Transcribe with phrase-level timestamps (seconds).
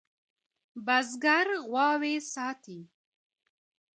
[0.85, 2.79] بزگر غواوې ساتي.